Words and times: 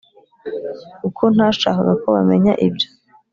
kuko 1.01 1.23
ntashakaga 1.35 1.93
ko 2.01 2.07
bamenya 2.15 2.53
ibyo 2.67 2.87